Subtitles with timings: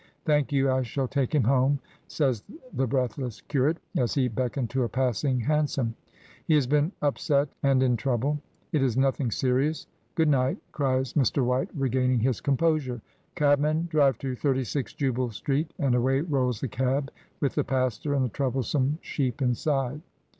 [0.25, 4.81] "Thank you, I shall take him home," says the breathless curate, as he beckoned to
[4.81, 5.93] a passing hansom.
[6.47, 8.39] "He has been up set and in trouble.
[8.71, 9.85] It is nothing serious.
[10.15, 11.45] Good night," cries Mr.
[11.45, 12.99] White, regaining his composure.
[13.35, 18.25] "Cabman, drive to 36 Jubal Street," and away rolls the cab with the pastor and
[18.25, 20.01] the troublesome sheep inside.